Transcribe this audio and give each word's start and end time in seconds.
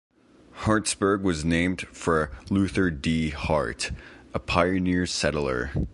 Hartsburg 0.61 1.21
was 1.21 1.45
named 1.45 1.81
for 1.89 2.31
Luther 2.49 2.89
D. 2.89 3.29
Hart, 3.29 3.91
a 4.33 4.39
pioneer 4.39 5.05
settler. 5.05 5.69